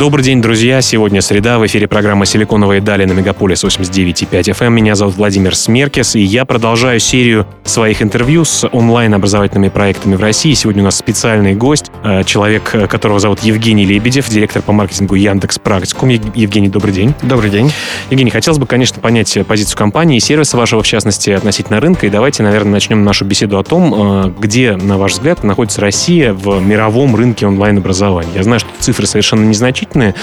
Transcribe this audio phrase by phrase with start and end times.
[0.00, 0.80] Добрый день, друзья.
[0.80, 1.58] Сегодня среда.
[1.58, 4.68] В эфире программа «Силиконовые дали» на Мегаполис 89.5 FM.
[4.68, 4.72] Эм.
[4.72, 10.54] Меня зовут Владимир Смеркис, и я продолжаю серию своих интервью с онлайн-образовательными проектами в России.
[10.54, 15.16] Сегодня у нас специальный гость, э, человек, э, которого зовут Евгений Лебедев, директор по маркетингу
[15.16, 16.08] Яндекс Практикум.
[16.08, 17.14] Евгений, добрый день.
[17.20, 17.70] Добрый день.
[18.08, 22.06] Евгений, хотелось бы, конечно, понять позицию компании и сервиса вашего, в частности, относительно рынка.
[22.06, 26.32] И давайте, наверное, начнем нашу беседу о том, э, где, на ваш взгляд, находится Россия
[26.32, 28.30] в мировом рынке онлайн-образования.
[28.34, 30.14] Я знаю, что цифры совершенно незначительные, значительные,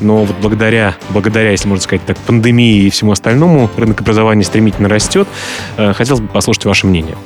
[0.00, 4.88] но вот благодаря, благодаря, если можно сказать так, пандемии и всему остальному, рынок образования стремительно
[4.88, 5.28] растет.
[5.76, 7.16] Э, хотелось бы послушать ваше мнение.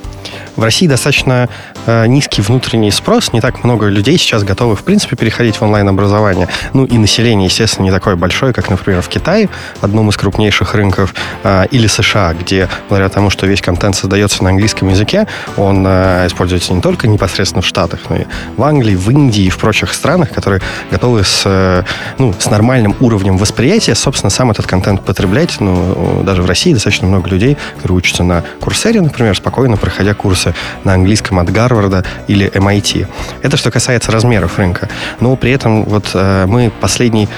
[0.57, 1.49] В России достаточно
[1.87, 6.49] э, низкий внутренний спрос, не так много людей сейчас готовы, в принципе, переходить в онлайн-образование.
[6.73, 9.49] Ну и население, естественно, не такое большое, как, например, в Китае,
[9.81, 14.51] одном из крупнейших рынков, э, или США, где, благодаря тому, что весь контент создается на
[14.51, 18.25] английском языке, он э, используется не только непосредственно в Штатах, но и
[18.57, 21.85] в Англии, в Индии и в прочих странах, которые готовы с,
[22.19, 25.61] ну, с нормальным уровнем восприятия, собственно, сам этот контент потреблять.
[25.61, 30.40] Ну, даже в России достаточно много людей, которые учатся на Курсере, например, спокойно проходя курсы
[30.41, 33.07] курсы на английском от Гарварда или MIT.
[33.43, 34.89] Это что касается размеров рынка.
[35.21, 37.29] Но при этом вот э, мы последний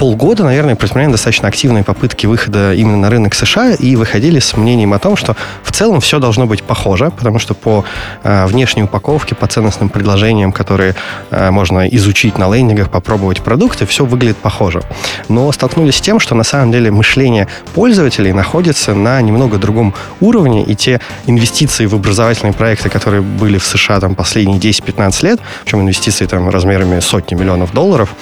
[0.00, 4.94] полгода, наверное, предпринимаем достаточно активные попытки выхода именно на рынок США и выходили с мнением
[4.94, 7.84] о том, что в целом все должно быть похоже, потому что по
[8.22, 10.94] э, внешней упаковке, по ценностным предложениям, которые
[11.30, 14.80] э, можно изучить на лендингах, попробовать продукты, все выглядит похоже.
[15.28, 20.64] Но столкнулись с тем, что на самом деле мышление пользователей находится на немного другом уровне,
[20.64, 25.82] и те инвестиции в образовательные проекты, которые были в США там последние 10-15 лет, причем
[25.82, 28.14] инвестиции там размерами сотни миллионов долларов,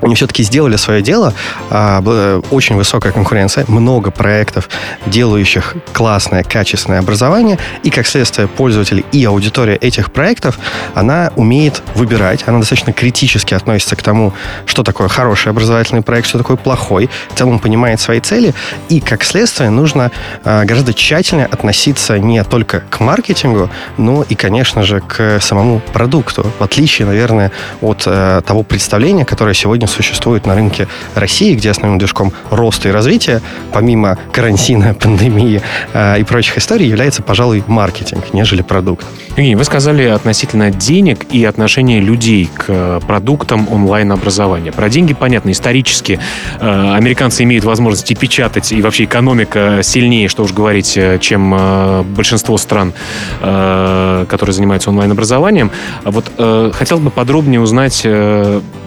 [0.00, 1.32] они все-таки сделали свое дело,
[1.70, 2.02] а,
[2.50, 4.68] очень высокая конкуренция, много проектов,
[5.06, 10.58] делающих классное, качественное образование, и, как следствие, пользователи и аудитория этих проектов,
[10.94, 14.32] она умеет выбирать, она достаточно критически относится к тому,
[14.66, 18.54] что такое хороший образовательный проект, что такое плохой, в целом понимает свои цели,
[18.88, 20.10] и, как следствие, нужно
[20.44, 26.52] а, гораздо тщательнее относиться не только к маркетингу, но и, конечно же, к самому продукту,
[26.58, 31.70] в отличие, наверное, от э, того представления, которое сегодня сегодня существует на рынке России, где
[31.70, 33.40] основным движком роста и развития,
[33.72, 39.06] помимо карантина, пандемии э, и прочих историй, является, пожалуй, маркетинг, нежели продукт.
[39.30, 44.72] Евгений, вы сказали относительно денег и отношения людей к э, продуктам онлайн-образования.
[44.72, 46.18] Про деньги понятно, исторически
[46.60, 51.54] э, американцы имеют возможность и печатать, и вообще экономика сильнее, что уж говорить, э, чем
[51.54, 52.92] э, большинство стран,
[53.40, 55.70] э, которые занимаются онлайн-образованием.
[56.04, 58.06] А вот э, хотел бы подробнее узнать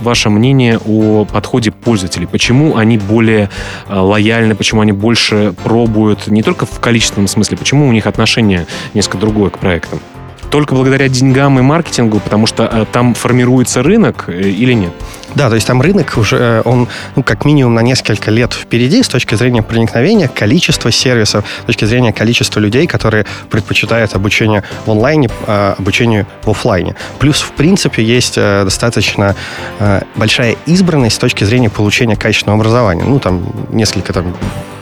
[0.02, 2.28] ваше мнение о подходе пользователей.
[2.28, 3.50] Почему они более
[3.88, 8.66] э, лояльны, почему они больше пробуют, не только в количественном смысле, почему у них отношение
[8.94, 10.00] несколько другое к проектам?
[10.50, 14.92] Только благодаря деньгам и маркетингу, потому что э, там формируется рынок э, или нет?
[15.36, 19.04] Да, то есть там рынок уже, э, он ну, как минимум на несколько лет впереди
[19.04, 24.92] с точки зрения проникновения, количества сервисов, с точки зрения количества людей, которые предпочитают обучение в
[24.92, 26.96] онлайне, э, обучению в офлайне.
[27.20, 29.36] Плюс, в принципе, есть достаточно
[30.16, 33.04] большая избранность с точки зрения получения качественного образования.
[33.04, 34.36] Ну, там несколько там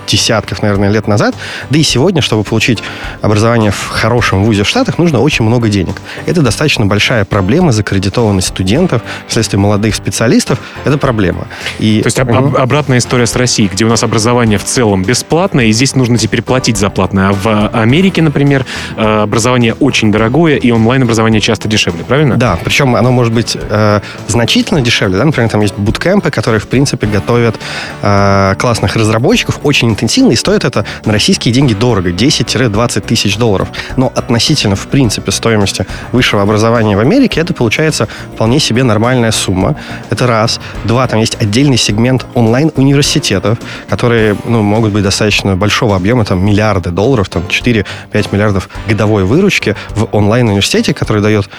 [0.08, 1.36] десятков, наверное, лет назад.
[1.70, 2.84] Да и сегодня, чтобы получить
[3.22, 5.96] образование в хорошем вузе в Штатах, нужно очень много денег.
[6.26, 10.60] Это достаточно большая проблема закредитованность студентов, вследствие молодых специалистов.
[10.86, 11.48] Это проблема.
[11.80, 12.02] И...
[12.02, 15.72] То есть об, обратная история с Россией, где у нас образование в целом бесплатное, и
[15.72, 17.30] здесь нужно теперь платить за платное.
[17.30, 18.66] А в Америке, например,
[18.96, 22.38] э, образование очень дорогое, и онлайн-образование часто дешевле, правильно?
[22.38, 25.18] Да, причем оно может быть э, значительно дешевле.
[25.18, 25.26] Да?
[25.26, 27.56] Например, там есть буткемпы, которые, в принципе, готовят
[28.02, 33.70] э, классных разработчиков, очень интенсивно, и стоит это на российские деньги дорого, 10-20 тысяч долларов.
[33.96, 39.76] Но относительно, в принципе, стоимости высшего образования в Америке, это получается вполне себе нормальная сумма.
[40.10, 40.60] Это раз.
[40.84, 43.58] Два, там есть отдельный сегмент онлайн-университетов,
[43.90, 47.86] которые ну, могут быть достаточно большого объема, там миллиарды долларов, там 4-5
[48.32, 51.50] миллиардов годовой выручки в онлайн-университете, который дает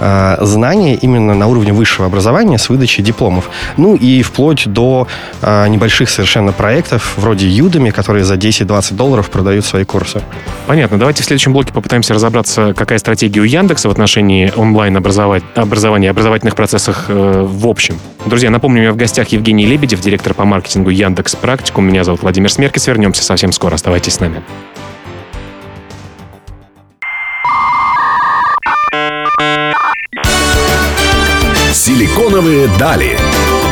[0.00, 3.50] э, знания именно на уровне высшего образования с выдачей дипломов.
[3.76, 5.06] Ну и вплоть до
[5.42, 10.22] э, небольших совершенно проектов вроде Udemy, компаниями, которые за 10-20 долларов продают свои курсы.
[10.66, 10.98] Понятно.
[10.98, 16.54] Давайте в следующем блоке попытаемся разобраться, какая стратегия у Яндекса в отношении онлайн-образования и образовательных
[16.54, 17.98] процессах э, в общем.
[18.26, 21.86] Друзья, напомню, у меня в гостях Евгений Лебедев, директор по маркетингу Яндекс Практикум.
[21.86, 22.86] Меня зовут Владимир Смеркис.
[22.86, 23.74] Вернемся совсем скоро.
[23.74, 24.42] Оставайтесь с нами.
[31.72, 33.18] Силиконовые дали.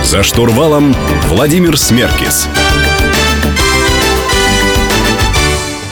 [0.03, 0.95] За штурвалом
[1.29, 2.49] Владимир Смеркис.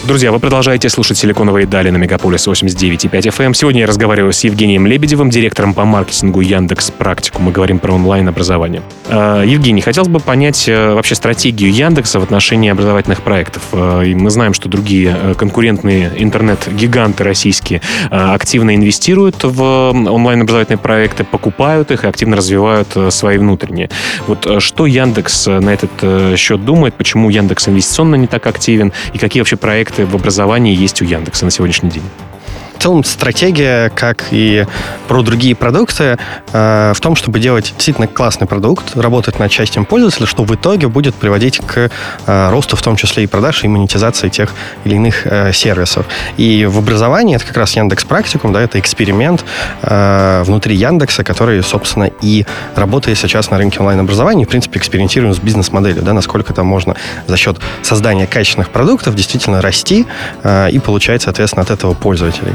[0.06, 3.42] Друзья, вы продолжаете слушать «Силиконовые дали» на Мегаполис 89.5 FM.
[3.42, 3.54] Эм.
[3.54, 7.40] Сегодня я разговариваю с Евгением Лебедевым, директором по маркетингу Яндекс Практику.
[7.40, 8.82] Мы говорим про онлайн-образование.
[9.08, 13.62] А, Евгений, хотелось бы понять э, вообще стратегию Яндекса в отношении образовательных проектов.
[13.72, 17.80] А, мы знаем, что другие э, конкурентные интернет-гиганты российские
[18.10, 23.88] активно инвестируют в онлайн-образовательные проекты, покупают их и активно развивают э, свои внутренние.
[24.26, 29.40] Вот что Яндекс на этот счет думает, почему Яндекс инвестиционно не так активен и какие
[29.40, 32.02] вообще проекты проекты в образовании есть у Яндекса на сегодняшний день?
[32.78, 34.66] В целом стратегия, как и
[35.08, 36.18] про другие продукты,
[36.52, 40.88] э, в том, чтобы делать действительно классный продукт, работать над счастьем пользователя, что в итоге
[40.88, 41.90] будет приводить к
[42.26, 44.50] э, росту в том числе и продаж, и монетизации тех
[44.84, 46.06] или иных э, сервисов.
[46.36, 49.44] И в образовании это как раз Яндекс Практикум, да, это эксперимент
[49.82, 52.44] внутри Яндекса, который, собственно, и
[52.74, 54.44] работает сейчас на рынке онлайн-образования.
[54.44, 59.60] В принципе, экспериментируем с бизнес-моделью, да, насколько там можно за счет создания качественных продуктов действительно
[59.60, 60.06] расти
[60.44, 62.54] и получать, соответственно, от этого пользователей.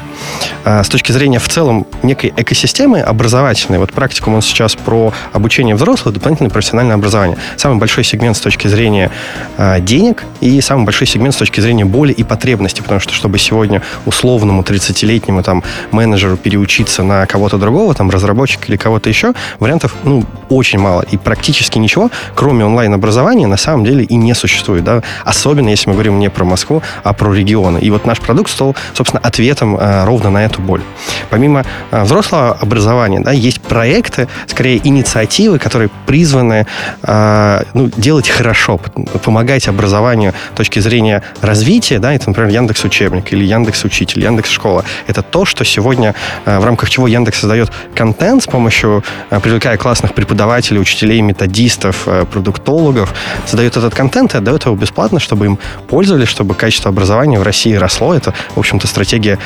[0.66, 5.76] А, с точки зрения в целом некой экосистемы образовательной, вот практикум он сейчас про обучение
[5.76, 7.38] взрослых, дополнительное профессиональное образование.
[7.58, 9.12] Самый большой сегмент с точки зрения
[9.58, 13.40] а, денег и самый большой сегмент с точки зрения боли и потребности, потому что чтобы
[13.40, 19.96] сегодня условному 30-летнему там менеджеру переучиться на кого-то другого, там разработчик или кого-то еще, вариантов
[20.04, 25.04] ну очень мало и практически ничего, кроме онлайн-образования, на самом деле и не существует, да,
[25.26, 27.80] особенно если мы говорим не про Москву, а про регионы.
[27.80, 30.81] И вот наш продукт стал, собственно, ответом а, ровно на эту боль.
[31.30, 36.66] Помимо э, взрослого образования, да, есть проекты, скорее инициативы, которые призваны
[37.04, 38.80] э, ну, делать хорошо,
[39.24, 44.50] помогать образованию с точки зрения развития, да, это, например, Яндекс Учебник или Яндекс Учитель, Яндекс
[44.50, 44.84] Школа.
[45.07, 49.78] Это то, что сегодня, э, в рамках чего Яндекс создает контент с помощью, э, привлекая
[49.78, 53.13] классных преподавателей, учителей, методистов, э, продуктологов,
[53.45, 57.74] создает этот контент и отдает его бесплатно, чтобы им пользовались, чтобы качество образования в России
[57.74, 58.13] росло.
[58.13, 59.38] Это, в общем-то, стратегия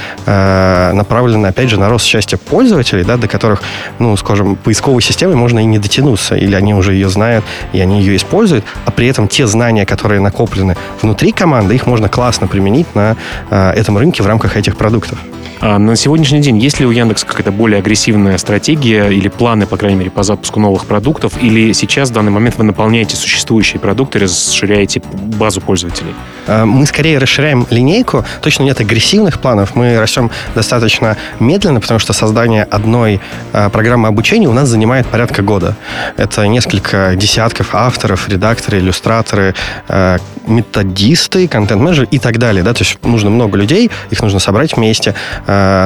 [0.44, 3.62] э, направлена, опять же, на рост счастья пользователей, да, до которых,
[4.00, 8.02] ну, скажем, поисковой системой можно и не дотянуться, или они уже ее знают, и они
[8.02, 12.96] ее используют, а при этом те знания, которые накоплены внутри команды, их можно классно применить
[12.96, 13.16] на
[13.50, 15.18] э, этом рынке в рамках этих продуктов.
[15.66, 19.78] А на сегодняшний день есть ли у Яндекса какая-то более агрессивная стратегия или планы, по
[19.78, 21.42] крайней мере, по запуску новых продуктов?
[21.42, 25.02] Или сейчас в данный момент вы наполняете существующие продукты, расширяете
[25.40, 26.14] базу пользователей?
[26.48, 28.26] Э, мы скорее расширяем линейку.
[28.42, 29.74] Точно нет агрессивных планов.
[29.74, 33.22] Мы растем достаточно медленно, потому что создание одной
[33.54, 35.78] э, программы обучения у нас занимает порядка года.
[36.18, 39.56] Это несколько десятков авторов, редакторы, иллюстраторы,
[39.88, 42.64] э, методисты, контент-менеджеры и так далее.
[42.64, 42.74] Да?
[42.74, 45.16] То есть нужно много людей, их нужно собрать вместе,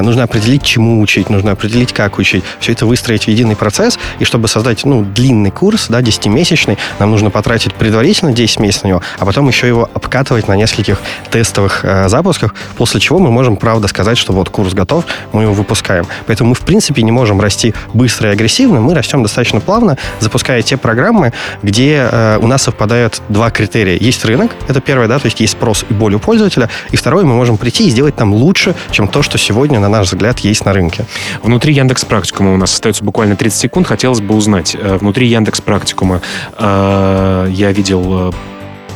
[0.04, 2.44] нужно определить, чему учить, нужно определить, как учить.
[2.60, 7.12] Все это выстроить в единый процесс, и чтобы создать ну, длинный курс, да, 10-месячный, нам
[7.12, 11.00] нужно потратить предварительно 10 месяцев на него, а потом еще его обкатывать на нескольких
[11.32, 15.54] тестовых э, запусках, после чего мы можем, правда, сказать, что вот курс готов, мы его
[15.54, 16.08] выпускаем.
[16.26, 20.62] Поэтому мы, в принципе, не можем расти быстро и агрессивно, мы растем достаточно плавно, запуская
[20.62, 23.98] те программы, где э, у нас совпадают два критерия.
[23.98, 27.26] Есть рынок, это первое, да, то есть есть спрос и боль у пользователя, и второе,
[27.26, 30.66] мы можем прийти и сделать там лучше, чем то, что сегодня, на наш взгляд, есть
[30.66, 31.06] на рынке.
[31.42, 33.88] Внутри Яндекс Практикума у нас остается буквально 30 секунд.
[33.88, 36.22] Хотелось бы узнать, э, внутри Яндекс Практикума
[36.58, 38.32] э, я видел э,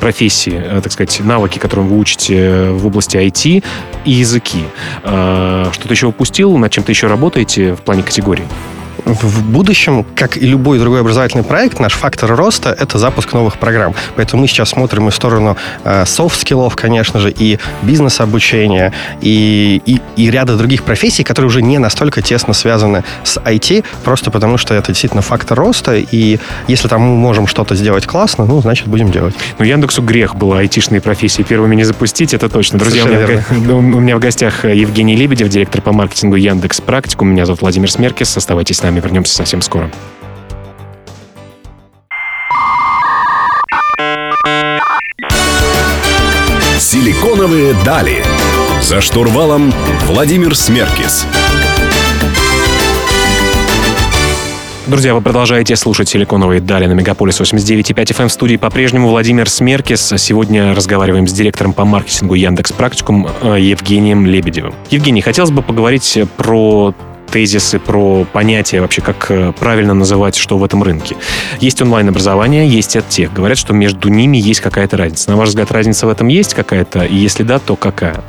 [0.01, 3.63] профессии, так сказать, навыки, которые вы учите в области IT
[4.03, 4.63] и языки.
[5.03, 8.45] Что-то еще упустил, над чем-то еще работаете в плане категорий?
[9.05, 13.93] В будущем, как и любой другой образовательный проект, наш фактор роста— это запуск новых программ.
[14.15, 18.93] Поэтому мы сейчас смотрим и в сторону э, soft skill ов, конечно же, и бизнес-обучения,
[19.21, 24.31] и, и, и ряда других профессий, которые уже не настолько тесно связаны с IT, просто
[24.31, 28.61] потому что это действительно фактор роста, и если там мы можем что-то сделать классно, ну,
[28.61, 29.35] значит, будем делать.
[29.57, 32.79] Ну, Яндексу грех было айтишные профессии первыми не запустить, это точно.
[32.79, 37.25] Друзья, у меня, в, у меня в гостях Евгений Лебедев, директор по маркетингу Яндекс Практику.
[37.25, 38.35] Меня зовут Владимир Смеркис.
[38.35, 38.99] Оставайтесь с нами.
[38.99, 39.89] Вернемся совсем скоро.
[46.79, 48.23] Силиконовые дали.
[48.81, 49.71] За штурвалом
[50.07, 51.25] Владимир Смеркис.
[54.87, 58.27] Друзья, вы продолжаете слушать «Силиконовые дали» на Мегаполис 89.5 FM.
[58.27, 60.11] В студии по-прежнему Владимир Смеркис.
[60.17, 64.73] Сегодня разговариваем с директором по маркетингу Яндекс Практикум э, Евгением Лебедевым.
[64.89, 66.93] Евгений, хотелось бы поговорить про
[67.31, 71.15] тезисы, про понятия вообще, как э, правильно называть, что в этом рынке.
[71.59, 73.33] Есть онлайн-образование, есть тех.
[73.33, 75.29] Говорят, что между ними есть какая-то разница.
[75.29, 77.03] На ваш взгляд, разница в этом есть какая-то?
[77.05, 78.23] И если да, то какая?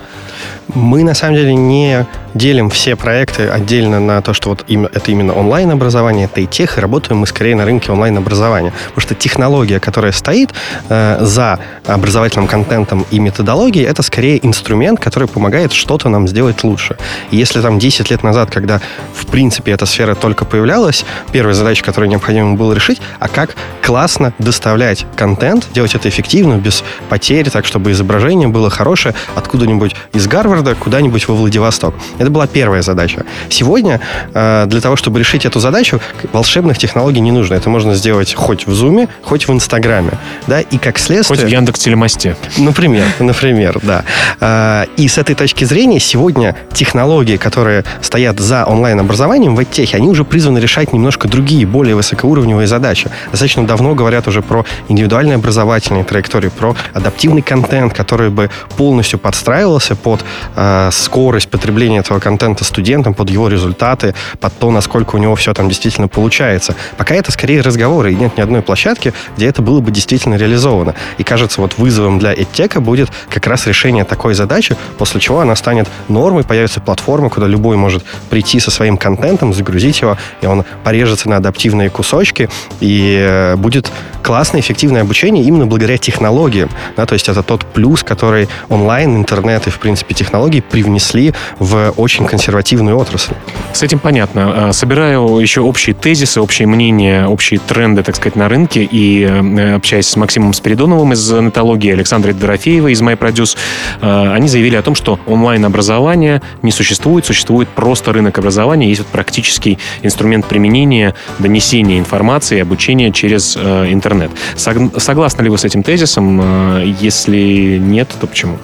[0.74, 5.32] Мы, на самом деле, не делим все проекты отдельно на то, что вот это именно
[5.34, 8.72] онлайн-образование, это и тех, и работаем мы скорее на рынке онлайн-образования.
[8.88, 10.50] Потому что технология, которая стоит
[10.88, 16.96] э, за образовательным контентом и методологией, это скорее инструмент, который помогает что-то нам сделать лучше.
[17.30, 18.80] Если там 10 лет назад, когда
[19.14, 24.32] в принципе эта сфера только появлялась, первая задача, которую необходимо было решить, а как классно
[24.38, 30.74] доставлять контент, делать это эффективно, без потерь, так чтобы изображение было хорошее, откуда-нибудь из Гарварда
[30.74, 31.94] куда-нибудь во Владивосток.
[32.22, 33.24] Это была первая задача.
[33.48, 34.00] Сегодня
[34.32, 36.00] э, для того, чтобы решить эту задачу,
[36.32, 37.54] волшебных технологий не нужно.
[37.54, 40.12] Это можно сделать хоть в Zoom, хоть в Инстаграме.
[40.46, 40.60] Да?
[40.60, 41.40] И как следствие...
[41.40, 42.36] Хоть в Яндекс Телемосте.
[42.58, 44.04] Например, например, да.
[44.38, 50.06] Э, и с этой точки зрения сегодня технологии, которые стоят за онлайн-образованием в EdTech, они
[50.06, 53.10] уже призваны решать немножко другие, более высокоуровневые задачи.
[53.32, 59.96] Достаточно давно говорят уже про индивидуальные образовательные траектории, про адаптивный контент, который бы полностью подстраивался
[59.96, 60.24] под
[60.54, 65.54] э, скорость потребления этого контента студентам, под его результаты, под то, насколько у него все
[65.54, 66.74] там действительно получается.
[66.96, 70.94] Пока это скорее разговоры, и нет ни одной площадки, где это было бы действительно реализовано.
[71.18, 75.56] И кажется, вот вызовом для EdTech будет как раз решение такой задачи, после чего она
[75.56, 80.64] станет нормой, появится платформа, куда любой может прийти со своим контентом, загрузить его, и он
[80.84, 82.48] порежется на адаптивные кусочки,
[82.80, 83.90] и э, будет
[84.22, 86.70] классное, эффективное обучение именно благодаря технологиям.
[86.96, 91.92] Да, то есть это тот плюс, который онлайн, интернет и, в принципе, технологии привнесли в
[92.02, 93.34] очень консервативную отрасль.
[93.72, 94.68] С этим понятно.
[94.68, 99.74] А, собираю еще общие тезисы, общие мнения, общие тренды, так сказать, на рынке и э,
[99.76, 103.56] общаясь с Максимом Спиридоновым из нетологии, Александрой Дорофеевой из MyProduce,
[104.00, 109.08] э, они заявили о том, что онлайн-образование не существует, существует просто рынок образования, есть вот
[109.08, 114.30] практический инструмент применения, донесения информации, обучения через э, интернет.
[114.56, 116.82] Согласны ли вы с этим тезисом?
[117.00, 118.58] Если нет, то почему?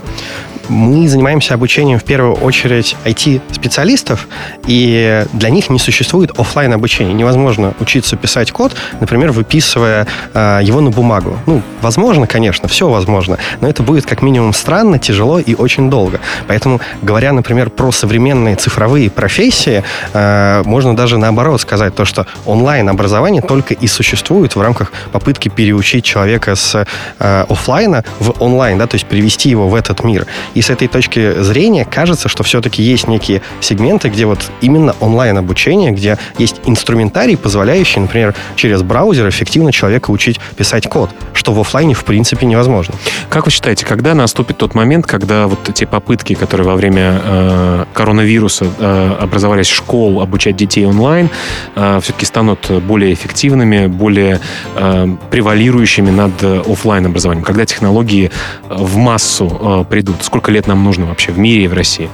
[0.68, 4.28] Мы занимаемся обучением в первую очередь IT-специалистов,
[4.66, 7.14] и для них не существует офлайн обучения.
[7.14, 11.38] Невозможно учиться писать код, например, выписывая э, его на бумагу.
[11.46, 16.20] Ну, возможно, конечно, все возможно, но это будет как минимум странно, тяжело и очень долго.
[16.46, 19.82] Поэтому, говоря, например, про современные цифровые профессии,
[20.12, 26.04] э, можно даже наоборот сказать то, что онлайн-образование только и существует в рамках попытки переучить
[26.04, 26.86] человека с
[27.18, 30.26] э, офлайна в онлайн, да, то есть привести его в этот мир.
[30.58, 35.92] И с этой точки зрения кажется, что все-таки есть некие сегменты, где вот именно онлайн-обучение,
[35.92, 41.94] где есть инструментарий, позволяющий, например, через браузер эффективно человека учить писать код, что в офлайне
[41.94, 42.96] в принципе невозможно.
[43.28, 47.84] Как вы считаете, когда наступит тот момент, когда вот те попытки, которые во время э,
[47.94, 51.30] коронавируса э, образовались школ обучать детей онлайн,
[51.76, 54.40] э, все-таки станут более эффективными, более
[54.74, 57.44] э, превалирующими над э, офлайн образованием?
[57.44, 58.32] Когда технологии
[58.68, 60.16] в массу э, придут?
[60.24, 62.08] Сколько сколько лет нам нужно вообще в мире и в России?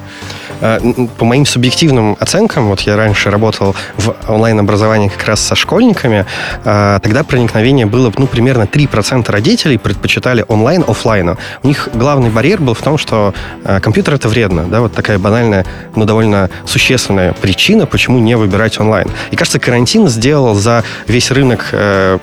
[0.65, 0.79] Э,
[1.17, 6.25] по моим субъективным оценкам, вот я раньше работал в онлайн-образовании как раз со школьниками,
[6.63, 11.37] э, тогда проникновение было, ну, примерно 3% родителей предпочитали онлайн офлайну.
[11.63, 15.19] У них главный барьер был в том, что э, компьютер это вредно, да, вот такая
[15.19, 19.07] банальная, но довольно существенная причина, почему не выбирать онлайн.
[19.31, 21.73] И кажется, карантин сделал за весь рынок,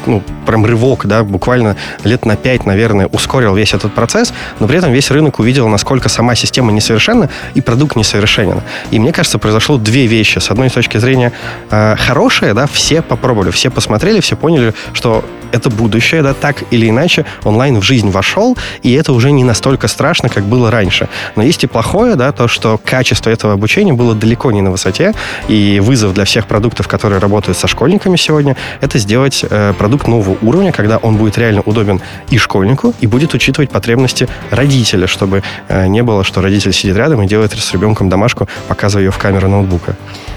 [0.07, 4.79] ну, прям рывок, да, буквально лет на 5, наверное, ускорил весь этот процесс, но при
[4.79, 8.63] этом весь рынок увидел, насколько сама система несовершенна и продукт несовершенен совершенен.
[8.91, 10.39] И мне кажется, произошло две вещи.
[10.39, 11.33] С одной точки зрения
[11.71, 16.89] э, хорошие, да, все попробовали, все посмотрели, все поняли, что это будущее, да, так или
[16.89, 21.09] иначе онлайн в жизнь вошел, и это уже не настолько страшно, как было раньше.
[21.37, 25.13] Но есть и плохое, да, то, что качество этого обучения было далеко не на высоте,
[25.49, 30.37] и вызов для всех продуктов, которые работают со школьниками сегодня, это сделать э, продукт нового
[30.43, 35.87] уровня, когда он будет реально удобен и школьнику, и будет учитывать потребности родителя, чтобы э,
[35.87, 39.49] не было, что родитель сидит рядом и делает с ребенком домашку, показывая ее в камеру
[39.49, 39.97] ноутбука.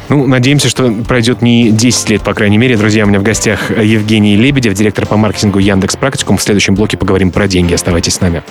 [0.09, 2.77] Ну, надеемся, что пройдет не 10 лет, по крайней мере.
[2.77, 6.37] Друзья, у меня в гостях Евгений Лебедев, директор по маркетингу Яндекс Практикум.
[6.37, 7.73] В следующем блоке поговорим про деньги.
[7.73, 8.43] Оставайтесь с нами.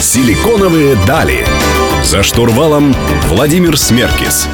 [0.00, 1.44] Силиконовые дали.
[2.04, 2.94] За штурвалом
[3.28, 4.48] Владимир Смеркис.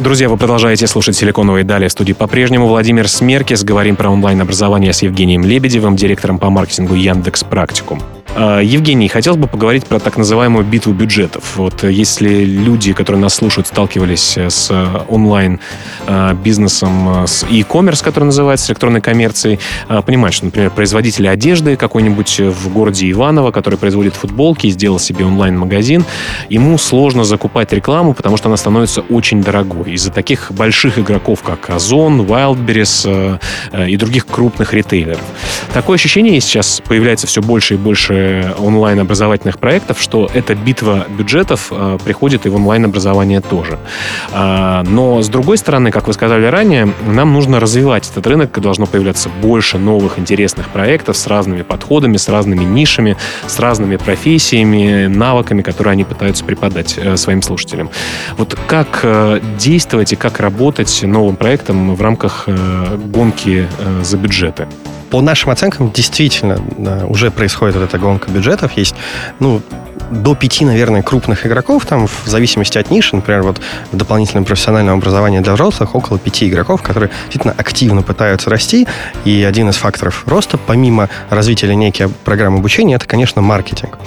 [0.00, 3.62] Друзья, вы продолжаете слушать «Силиконовые дали» в студии по-прежнему Владимир Смеркис.
[3.62, 8.02] Говорим про онлайн-образование с Евгением Лебедевым, директором по маркетингу Яндекс Практикум.
[8.36, 11.56] А, Евгений, хотелось бы поговорить про так называемую битву бюджетов.
[11.56, 14.72] Вот если люди, которые нас слушают, сталкивались с
[15.08, 19.60] онлайн-бизнесом, с e-commerce, который называется электронной коммерцией,
[20.04, 26.04] понимают, что, например, производители одежды какой-нибудь в городе Иваново, который производит футболки сделал себе онлайн-магазин,
[26.48, 29.92] ему сложно закупать рекламу, потому что она становится очень дорогой.
[29.92, 33.38] Из-за таких больших игроков, как Озон, Wildberries
[33.72, 35.22] э, и других крупных ритейлеров.
[35.72, 38.23] Такое ощущение сейчас появляется все больше и больше
[38.58, 43.78] онлайн-образовательных проектов, что эта битва бюджетов э, приходит и в онлайн-образование тоже.
[44.32, 48.86] А, но, с другой стороны, как вы сказали ранее, нам нужно развивать этот рынок, должно
[48.86, 53.16] появляться больше новых интересных проектов с разными подходами, с разными нишами,
[53.46, 57.90] с разными профессиями, навыками, которые они пытаются преподать э, своим слушателям.
[58.36, 63.66] Вот как э, действовать и как работать новым проектом в рамках э, гонки
[64.02, 64.66] за бюджеты?
[65.14, 66.58] По нашим оценкам, действительно,
[67.06, 68.72] уже происходит вот эта гонка бюджетов.
[68.72, 68.96] Есть,
[69.38, 69.62] ну,
[70.10, 74.98] до пяти, наверное, крупных игроков, там, в зависимости от ниши, например, вот в дополнительном профессиональном
[74.98, 78.86] образовании для взрослых около пяти игроков, которые действительно активно пытаются расти,
[79.24, 83.98] и один из факторов роста, помимо развития линейки программ обучения, это, конечно, маркетинг.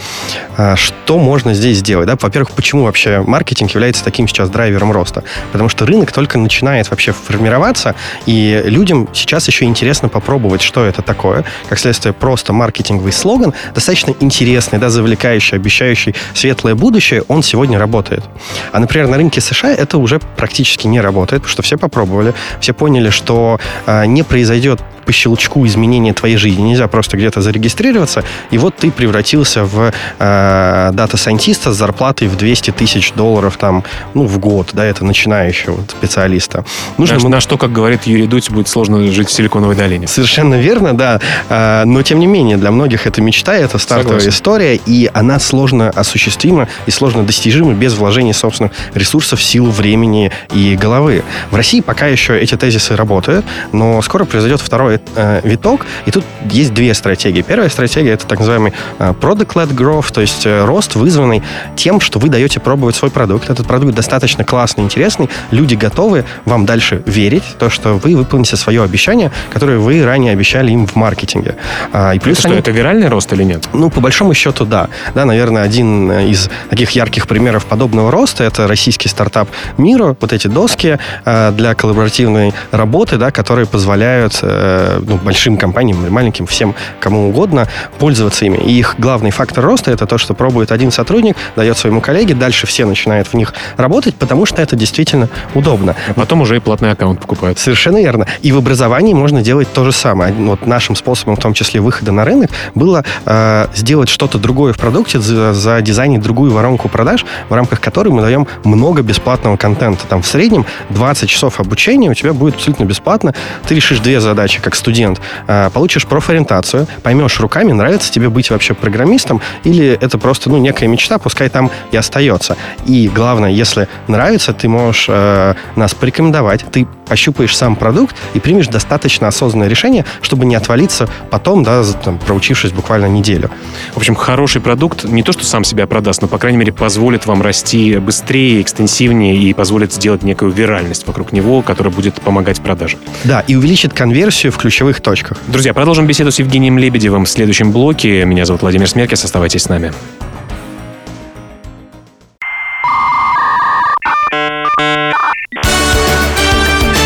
[0.55, 2.07] А, что можно здесь сделать?
[2.07, 2.15] Да?
[2.19, 5.23] Во-первых, почему вообще маркетинг является таким сейчас драйвером роста?
[5.51, 7.95] Потому что рынок только начинает вообще формироваться,
[8.25, 11.43] и людям сейчас еще интересно попробовать, что это такое.
[11.69, 18.23] Как следствие, просто маркетинговый слоган, достаточно интересный, да, завлекающий, обещающий светлое будущее, он сегодня работает.
[18.71, 22.73] А, например, на рынке США это уже практически не работает, потому что все попробовали, все
[22.73, 26.61] поняли, что э, не произойдет по щелчку изменения твоей жизни.
[26.61, 32.27] Нельзя просто где-то зарегистрироваться, и вот ты превратился в э, data scientist а с зарплатой
[32.27, 36.65] в 200 тысяч долларов там, ну, в год, да, это начинающего специалиста.
[36.97, 40.07] Нужно на, на что, как говорит Юрий Дудь, будет сложно жить в Силиконовой долине.
[40.07, 41.21] Совершенно верно, да.
[41.47, 44.29] Э, но, тем не менее, для многих это мечта, это стартовая Согласен.
[44.29, 50.75] история, и она сложно осуществима и сложно достижима без вложения собственных ресурсов, сил, времени и
[50.75, 51.23] головы.
[51.49, 54.59] В России пока еще эти тезисы работают, но скоро произойдет
[54.97, 57.41] второй э, виток, и тут есть две стратегии.
[57.41, 61.43] Первая стратегия это так называемый э, product-led growth, то есть э, рост, вызванный
[61.75, 63.49] тем, что вы даете пробовать свой продукт.
[63.49, 68.83] Этот продукт достаточно классный, интересный, люди готовы вам дальше верить, то, что вы выполните свое
[68.83, 71.55] обещание, которое вы ранее обещали им в маркетинге.
[71.93, 72.57] А, и плюс это они...
[72.57, 73.67] что, это виральный рост или нет?
[73.73, 74.89] Ну, по большому счету, да.
[75.15, 80.47] Да, наверное, один из таких ярких примеров подобного роста это российский стартап Миро, вот эти
[80.47, 86.75] доски э, для коллаборативной работы, да, которые позволяют э, ну, большим компаниям или маленьким, всем,
[86.99, 87.67] кому угодно,
[87.99, 88.57] пользоваться ими.
[88.57, 92.67] И их главный фактор роста это то, что пробует один сотрудник, дает своему коллеге, дальше
[92.67, 95.95] все начинают в них работать, потому что это действительно удобно.
[96.07, 97.59] А потом уже и платный аккаунт покупают.
[97.59, 98.27] Совершенно верно.
[98.41, 100.33] И в образовании можно делать то же самое.
[100.33, 104.77] Вот нашим способом, в том числе выхода на рынок, было э, сделать что-то другое в
[104.77, 110.05] продукте, за, за дизайнить другую воронку продаж, в рамках которой мы даем много бесплатного контента.
[110.07, 113.33] Там в среднем 20 часов обучения у тебя будет абсолютно бесплатно.
[113.67, 118.73] Ты решишь две задачи, как студент, э, получишь профориентацию, поймешь руками, нравится тебе быть вообще
[118.73, 122.55] программистом, или это просто, ну, некая мечта, пускай там и остается.
[122.85, 128.67] И главное, если нравится, ты можешь э, нас порекомендовать, ты пощупаешь сам продукт и примешь
[128.67, 133.49] достаточно осознанное решение, чтобы не отвалиться потом, да, там, проучившись буквально неделю.
[133.93, 137.25] В общем, хороший продукт не то, что сам себя продаст, но, по крайней мере, позволит
[137.25, 142.61] вам расти быстрее, экстенсивнее и позволит сделать некую виральность вокруг него, которая будет помогать в
[142.61, 142.97] продаже.
[143.23, 145.37] Да, и увеличит конверсию в ключевых точках.
[145.47, 148.25] Друзья, продолжим беседу с Евгением Лебедевым в следующем блоке.
[148.25, 149.23] Меня зовут Владимир Смеркис.
[149.23, 149.93] Оставайтесь с нами.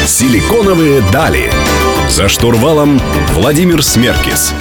[0.08, 1.52] Силиконовые дали.
[2.10, 3.00] За штурвалом
[3.36, 4.56] Владимир Смеркис.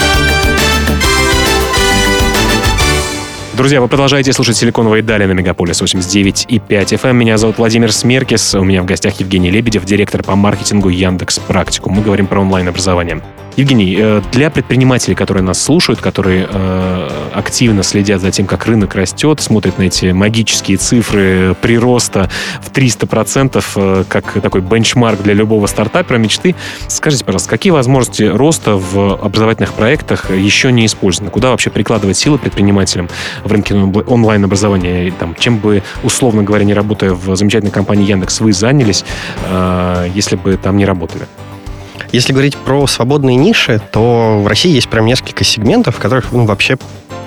[3.60, 7.12] Друзья, вы продолжаете слушать «Силиконовые дали» на Мегаполис 89 и 5 FM.
[7.12, 8.54] Меня зовут Владимир Смеркис.
[8.54, 11.90] У меня в гостях Евгений Лебедев, директор по маркетингу Яндекс Практику.
[11.90, 13.20] Мы говорим про онлайн-образование.
[13.56, 18.94] Евгений, э, для предпринимателей, которые нас слушают, которые э, активно следят за тем, как рынок
[18.94, 22.30] растет, смотрят на эти магические цифры прироста
[22.62, 26.54] в 300%, э, как такой бенчмарк для любого стартапера мечты,
[26.86, 31.30] скажите, пожалуйста, какие возможности роста в образовательных проектах еще не использованы?
[31.30, 33.08] Куда вообще прикладывать силы предпринимателям
[33.44, 35.12] в рынке онлайн-образования?
[35.18, 39.04] Там, чем бы, условно говоря, не работая в замечательной компании Яндекс, вы занялись,
[40.14, 41.26] если бы там не работали?
[42.12, 46.44] Если говорить про свободные ниши, то в России есть прям несколько сегментов, в которых ну,
[46.44, 46.76] вообще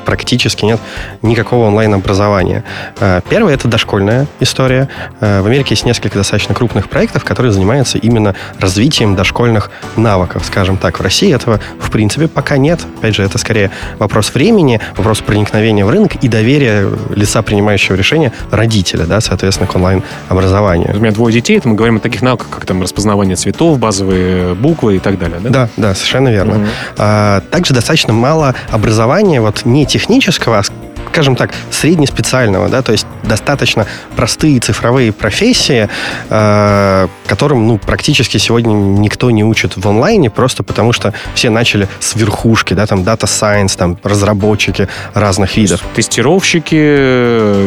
[0.04, 0.80] практически нет
[1.22, 2.63] никакого онлайн-образования.
[3.00, 4.89] Э, первое— это дошкольная история.
[5.20, 10.78] Э, в Америке есть несколько достаточно крупных проектов, которые занимаются именно развитием дошкольных навыков, скажем
[10.78, 11.00] так.
[11.00, 12.82] В России этого, в принципе, пока нет.
[13.00, 18.32] Опять же, это скорее вопрос времени, вопрос проникновения в рынок и доверия лица, принимающего решения,
[18.52, 20.96] родителя, да, соответственно, к онлайн-образованию.
[20.96, 24.56] У меня двое детей, это мы говорим о таких навыках, как там распознавание цветов, базовые
[24.56, 25.50] буквы и так далее, да?
[25.50, 26.56] Да, да, совершенно верно.
[26.56, 26.66] Угу.
[26.98, 30.64] А, также достаточно мало образования вот не технического, а
[31.13, 35.88] скажем так, среднеспециального, да, то есть достаточно простые цифровые профессии,
[36.30, 41.88] э, которым, ну, практически сегодня никто не учит в онлайне, просто потому что все начали
[41.99, 45.82] с верхушки, да, там, Data Science, там, разработчики разных видов.
[45.93, 46.73] Тестировщики,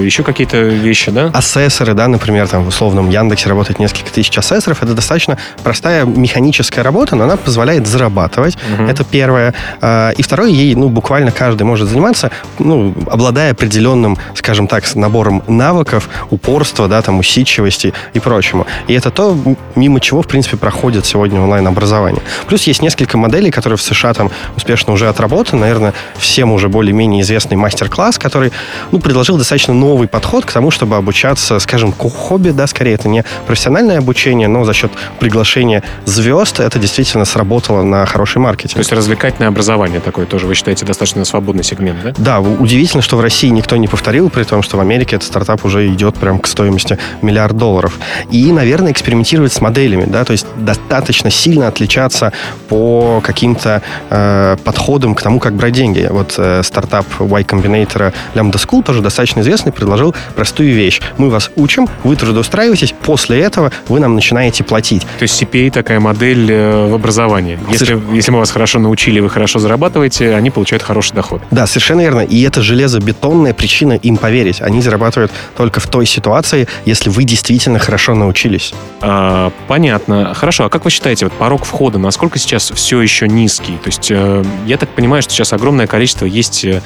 [0.05, 1.31] еще какие-то вещи, да?
[1.33, 6.83] Ассессоры, да, например, там, в условном Яндексе работает несколько тысяч ассессоров, это достаточно простая механическая
[6.83, 8.89] работа, но она позволяет зарабатывать, угу.
[8.89, 9.55] это первое.
[9.81, 14.95] Э, и второе, ей, ну, буквально каждый может заниматься, ну, обладая обладая определенным, скажем так,
[14.95, 18.67] набором навыков, упорства, да, там, усидчивости и прочему.
[18.89, 19.37] И это то,
[19.75, 22.23] мимо чего, в принципе, проходит сегодня онлайн-образование.
[22.47, 25.61] Плюс есть несколько моделей, которые в США там успешно уже отработаны.
[25.61, 28.53] Наверное, всем уже более-менее известный мастер-класс, который,
[28.91, 33.09] ну, предложил достаточно новый подход к тому, чтобы обучаться, скажем, к хобби, да, скорее это
[33.09, 38.75] не профессиональное обучение, но за счет приглашения звезд это действительно сработало на хороший маркетинг.
[38.75, 42.15] То есть развлекательное образование такое тоже, вы считаете, достаточно свободный сегмент, да?
[42.17, 45.65] Да, удивительно, что в России никто не повторил, при том, что в Америке этот стартап
[45.65, 47.99] уже идет прям к стоимости миллиард долларов.
[48.31, 52.33] И, наверное, экспериментировать с моделями, да, то есть достаточно сильно отличаться
[52.69, 56.07] по каким-то э, подходам к тому, как брать деньги.
[56.09, 61.01] Вот э, стартап Y Combinator Lambda School, тоже достаточно известный, предложил простую вещь.
[61.19, 65.03] Мы вас учим, вы трудоустраиваетесь, после этого вы нам начинаете платить.
[65.19, 67.59] То есть CPA такая модель э, в образовании.
[67.73, 71.43] Если, если мы вас хорошо научили, вы хорошо зарабатываете, они получают хороший доход.
[71.51, 72.21] Да, совершенно верно.
[72.21, 74.61] И это железо бетонная причина им поверить.
[74.61, 78.75] Они зарабатывают только в той ситуации, если вы действительно хорошо научились.
[79.01, 80.35] А, понятно.
[80.35, 80.67] Хорошо.
[80.67, 83.73] А как вы считаете, вот порог входа, насколько сейчас все еще низкий?
[83.83, 86.81] То есть э, я так понимаю, что сейчас огромное количество есть э,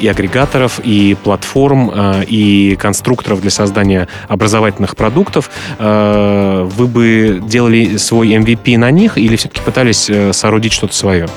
[0.00, 5.50] и агрегаторов, и платформ, э, и конструкторов для создания образовательных продуктов.
[5.78, 11.28] Э, вы бы делали свой MVP на них или все-таки пытались э, соорудить что-то свое?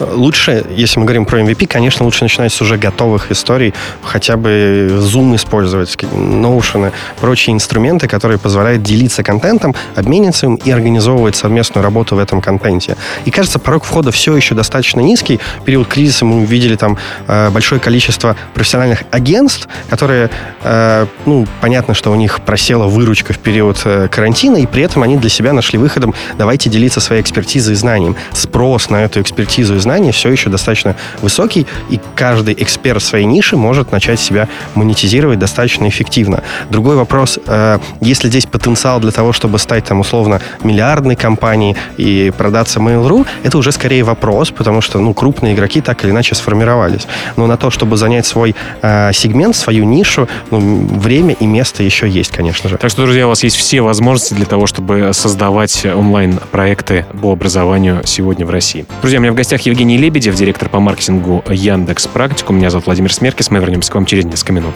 [0.00, 4.88] Лучше, если мы говорим про MVP, конечно, лучше начинать с уже готовых историй, хотя бы
[5.00, 12.16] Zoom использовать, Notion, прочие инструменты, которые позволяют делиться контентом, обмениться им и организовывать совместную работу
[12.16, 12.96] в этом контенте.
[13.24, 15.38] И кажется, порог входа все еще достаточно низкий.
[15.60, 20.30] В период кризиса мы увидели там э, большое количество профессиональных агентств, которые,
[20.62, 25.02] э, ну, понятно, что у них просела выручка в период э, карантина, и при этом
[25.02, 28.16] они для себя нашли выходом давайте делиться своей экспертизой и знанием.
[28.32, 33.26] Спрос на эту экспертизу и знаний все еще достаточно высокий, и каждый эксперт в своей
[33.26, 36.42] нише может начать себя монетизировать достаточно эффективно.
[36.70, 42.32] Другой вопрос, э, есть здесь потенциал для того, чтобы стать там условно миллиардной компанией и
[42.36, 47.06] продаться Mail.ru, это уже скорее вопрос, потому что ну, крупные игроки так или иначе сформировались.
[47.36, 52.08] Но на то, чтобы занять свой э, сегмент, свою нишу, ну, время и место еще
[52.08, 52.78] есть, конечно же.
[52.78, 58.02] Так что, друзья, у вас есть все возможности для того, чтобы создавать онлайн-проекты по образованию
[58.04, 58.86] сегодня в России.
[59.02, 62.52] Друзья, у меня в гостях Евгений Евгений Лебедев, директор по маркетингу Яндекс Практику.
[62.52, 63.50] Меня зовут Владимир Смеркис.
[63.50, 64.72] Мы вернемся к вам через несколько минут.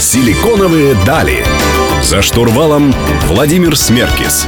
[0.00, 1.44] Силиконовые дали.
[2.02, 2.94] За штурвалом
[3.26, 4.46] Владимир Смеркис.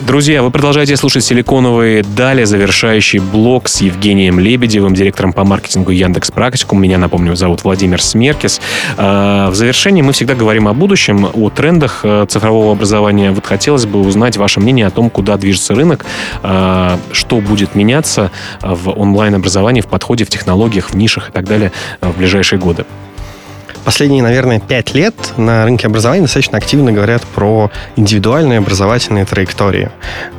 [0.00, 6.30] Друзья, вы продолжаете слушать «Силиконовые дали», завершающий блок с Евгением Лебедевым, директором по маркетингу Яндекс
[6.30, 6.82] Практикум.
[6.82, 8.60] Меня, напомню, зовут Владимир Смеркис.
[8.98, 13.30] А, в завершении мы всегда говорим о будущем, о трендах э, цифрового образования.
[13.30, 16.04] Вот хотелось бы узнать ваше мнение о том, куда движется рынок,
[16.42, 18.30] а, что будет меняться
[18.60, 22.84] в онлайн-образовании, в подходе, в технологиях, в нишах и так далее в ближайшие годы
[23.86, 29.90] последние, наверное, пять лет на рынке образования достаточно активно говорят про индивидуальные образовательные траектории.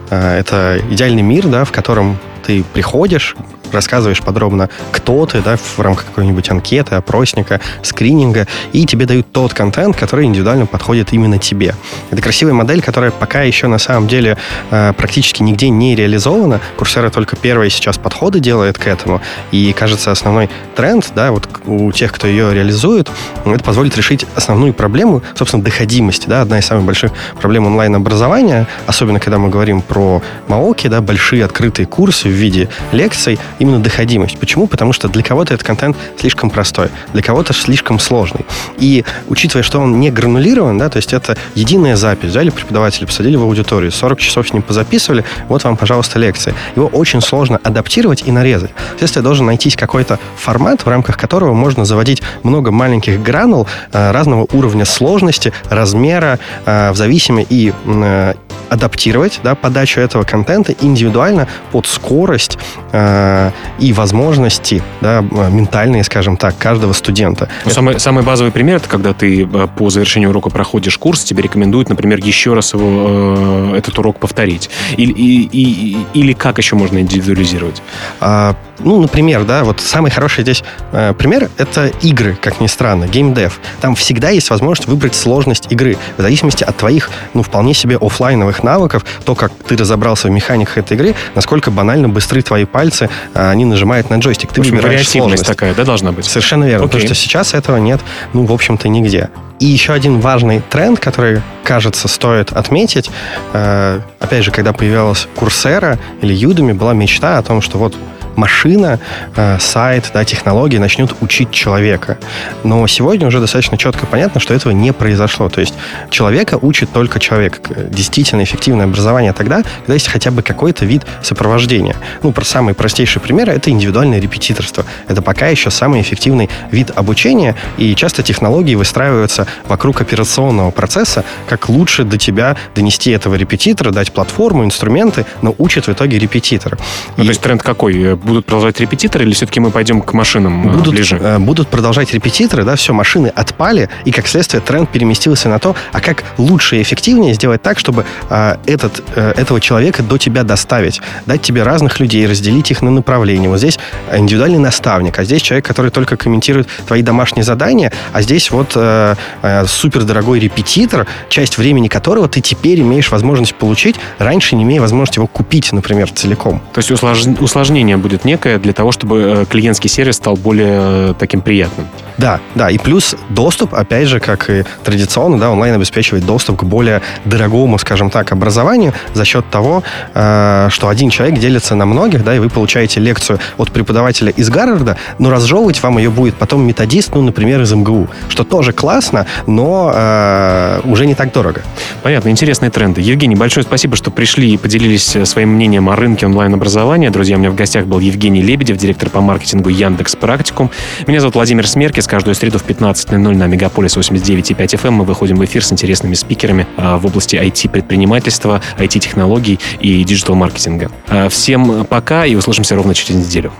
[0.10, 3.38] Э, это идеальный мир, да, в котором ты приходишь,
[3.72, 9.54] рассказываешь подробно, кто ты, да, в рамках какой-нибудь анкеты, опросника, скрининга, и тебе дают тот
[9.54, 11.76] контент, который индивидуально подходит именно тебе.
[12.12, 14.38] Это красивая модель, которая пока еще на самом деле
[14.72, 16.60] э, практически нигде не реализована.
[16.78, 21.92] Курсера только первые сейчас подходы делает к этому, и кажется основной тренд, да, вот у
[21.92, 23.10] тех, кто ее реализует,
[23.46, 29.20] это позволит решить основную проблему, собственно, доходимости, да, одна из самых больших проблем онлайн-образования, особенно
[29.20, 34.38] когда мы говорим про МАОКи, да, большие открытые курсы в виде лекций, именно доходимость.
[34.38, 34.68] Почему?
[34.68, 38.46] Потому что для кого-то этот контент слишком простой, для кого-то слишком сложный.
[38.78, 43.36] И учитывая, что он не гранулирован, да, то есть это единая запись, взяли преподавателя, посадили
[43.36, 46.54] в аудиторию, 40 часов с ним позаписывали, вот вам, пожалуйста, лекция.
[46.76, 48.72] Его очень сложно адаптировать и нарезать.
[48.90, 54.48] Соответственно, должен найтись какой-то формат, в рамках которого можно заводить много маленьких гранул э, разного
[54.54, 58.34] уровня сложности, размера, э, в зависимости и э,
[58.70, 62.58] адаптировать да, подачу этого контента индивидуально под скорость
[62.92, 63.47] э,
[63.80, 67.50] и возможности да, ментальные, скажем так, каждого студента.
[67.66, 71.44] Ну, самый, самый базовый пример это когда ты э, по завершению урока проходишь курс, тебе
[71.44, 74.70] рекомендуют, например, еще раз его, э, этот урок повторить.
[74.98, 77.82] Или, и, и, или как еще можно индивидуализировать?
[78.20, 83.08] А, ну, например, да, вот самый хороший здесь э, пример это игры, как ни странно,
[83.08, 83.60] геймдев.
[83.82, 88.64] Там всегда есть возможность выбрать сложность игры в зависимости от твоих, ну, вполне себе офлайновых
[88.64, 93.37] навыков, то, как ты разобрался в механиках этой игры, насколько банально быстры твои пальцы, э,
[93.38, 94.52] они нажимают на джойстик.
[94.52, 95.46] Ты в общем, выбираешь сложность.
[95.46, 96.26] такая, да, должна быть?
[96.26, 97.02] Совершенно верно, Окей.
[97.02, 98.02] потому что сейчас этого нет,
[98.34, 99.30] ну, в общем-то, нигде.
[99.60, 103.10] И еще один важный тренд, который, кажется, стоит отметить,
[103.54, 107.96] э, опять же, когда появилась Курсера или Udemy, была мечта о том, что вот
[108.38, 109.00] машина,
[109.36, 112.18] э, сайт, да, технологии начнут учить человека.
[112.64, 115.50] Но сегодня уже достаточно четко понятно, что этого не произошло.
[115.50, 115.74] То есть
[116.10, 117.60] человека учит только человек.
[117.90, 121.96] Действительно эффективное образование тогда, когда есть хотя бы какой-то вид сопровождения.
[122.24, 124.86] Ну, про самый простейший пример это индивидуальное репетиторство.
[125.08, 131.70] Это пока еще самый эффективный вид обучения, и часто технологии выстраиваются вокруг операционного процесса, как
[131.70, 136.78] лучше до тебя донести этого репетитора, дать платформу, инструменты, но учат в итоге репетитора.
[137.18, 138.16] Ну, И- то есть тренд какой?
[138.28, 141.18] Будут продолжать репетиторы или все-таки мы пойдем к машинам э, будут, ближе?
[141.18, 145.76] э, будут продолжать репетиторы, да, все, машины отпали, и как следствие тренд переместился на то,
[145.94, 150.44] а как лучше и эффективнее сделать так, чтобы э, этот, э, этого человека до тебя
[150.44, 153.48] доставить, дать тебе разных людей, разделить их на направления.
[153.48, 153.80] Вот здесь
[154.12, 159.16] индивидуальный наставник, а здесь человек, который только комментирует твои домашние задания, а здесь вот э,
[159.42, 165.20] э, супердорогой репетитор, часть времени которого ты теперь имеешь возможность получить, раньше не имея возможности
[165.20, 166.62] его купить, например, целиком.
[166.74, 171.14] То есть услож- усложнение будет некое для того, чтобы э, клиентский сервис стал более э,
[171.18, 171.88] таким приятным.
[172.18, 176.64] Да, да, и плюс доступ, опять же, как и традиционно, да, онлайн обеспечивает доступ к
[176.64, 182.24] более дорогому, скажем так, образованию за счет того, э, что один человек делится на многих,
[182.24, 186.66] да, и вы получаете лекцию от преподавателя из Гарварда, но разжевывать вам ее будет потом
[186.66, 191.62] методист, ну, например, из МГУ, что тоже классно, но э, уже не так дорого.
[192.02, 193.02] Понятно, интересные тренды.
[193.02, 197.12] Евгений, большое спасибо, что пришли и поделились э, своим мнением о рынке онлайн-образования.
[197.12, 200.72] Друзья, у меня в гостях был Евгений Лебедев, директор по маркетингу Яндекс Практикум.
[201.06, 202.08] Меня зовут Владимир Смеркис.
[202.08, 206.66] Каждую среду в 15.00 на Мегаполис 89.5 FM мы выходим в эфир с интересными спикерами
[206.78, 210.90] а, в области IT-предпринимательства, IT-технологий и digital-маркетинга.
[211.08, 213.52] А, Всем пока и услышимся ровно через неделю.